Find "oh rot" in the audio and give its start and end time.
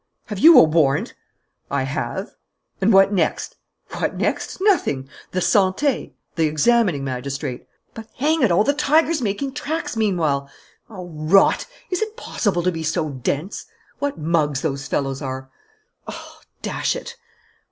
10.89-11.67